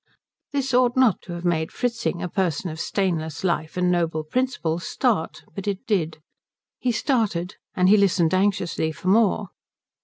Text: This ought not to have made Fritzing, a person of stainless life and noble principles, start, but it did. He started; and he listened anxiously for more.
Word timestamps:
This 0.51 0.73
ought 0.73 0.97
not 0.97 1.21
to 1.21 1.33
have 1.33 1.45
made 1.45 1.71
Fritzing, 1.71 2.23
a 2.23 2.27
person 2.27 2.71
of 2.71 2.79
stainless 2.79 3.43
life 3.43 3.77
and 3.77 3.91
noble 3.91 4.23
principles, 4.23 4.83
start, 4.87 5.43
but 5.53 5.67
it 5.67 5.85
did. 5.85 6.17
He 6.79 6.91
started; 6.91 7.57
and 7.75 7.87
he 7.87 7.97
listened 7.97 8.33
anxiously 8.33 8.91
for 8.93 9.09
more. 9.09 9.49